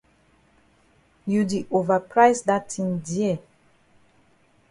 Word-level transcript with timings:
You 1.31 1.41
di 1.49 1.59
ova 1.77 1.97
price 2.11 2.41
dat 2.47 2.63
tin 2.71 2.89
dear. 3.05 3.39